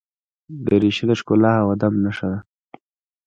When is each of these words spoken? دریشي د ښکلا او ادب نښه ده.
دریشي 0.65 1.05
د 1.09 1.11
ښکلا 1.19 1.53
او 1.61 1.67
ادب 1.75 1.93
نښه 2.03 2.27
ده. 2.31 2.39